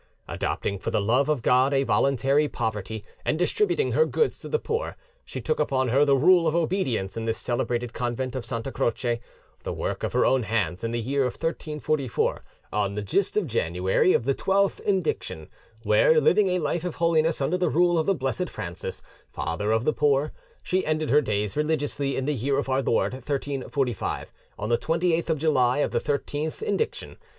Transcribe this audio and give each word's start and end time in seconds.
Adopting 0.27 0.79
for 0.79 0.89
the 0.89 0.99
love 0.99 1.29
of 1.29 1.43
God 1.43 1.75
a 1.75 1.83
voluntary 1.83 2.47
poverty, 2.47 3.05
and 3.23 3.37
distributing 3.37 3.91
her 3.91 4.03
goods 4.03 4.39
to 4.39 4.49
the 4.49 4.57
poor, 4.57 4.97
she 5.23 5.39
took 5.39 5.59
upon 5.59 5.89
her 5.89 6.03
the 6.05 6.15
rule 6.15 6.47
of 6.47 6.55
obedience 6.55 7.15
in 7.15 7.25
this 7.25 7.37
celebrated 7.37 7.93
convent 7.93 8.35
of 8.35 8.43
Santa 8.43 8.71
Croce, 8.71 9.19
the 9.61 9.71
work 9.71 10.01
of 10.01 10.13
her 10.13 10.25
own 10.25 10.41
hands, 10.41 10.83
in 10.83 10.89
the 10.89 10.99
year 10.99 11.25
1344, 11.25 12.43
on 12.73 12.95
the 12.95 13.03
gist 13.03 13.37
of 13.37 13.45
January 13.45 14.11
of 14.13 14.25
the 14.25 14.33
twelfth 14.33 14.79
indiction, 14.79 15.47
where, 15.83 16.19
living 16.19 16.47
a 16.49 16.57
life 16.57 16.83
of 16.83 16.95
holiness 16.95 17.39
under 17.39 17.59
the 17.59 17.69
rule 17.69 17.99
of 17.99 18.07
the 18.07 18.15
blessed 18.15 18.49
Francis, 18.49 19.03
father 19.31 19.71
of 19.71 19.85
the 19.85 19.93
poor, 19.93 20.31
she 20.63 20.83
ended 20.83 21.11
her 21.11 21.21
days 21.21 21.55
religiously 21.55 22.17
in 22.17 22.25
the 22.25 22.33
year 22.33 22.57
of 22.57 22.67
our 22.69 22.81
Lord 22.81 23.13
1345, 23.13 24.33
on 24.57 24.69
the 24.69 24.79
28th 24.79 25.29
of 25.29 25.37
July 25.37 25.77
of 25.77 25.91
the 25.91 25.99
thirteenth 25.99 26.63
indiction. 26.63 27.17